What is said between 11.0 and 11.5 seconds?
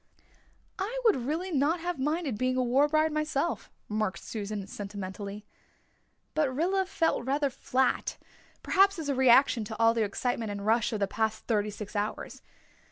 the past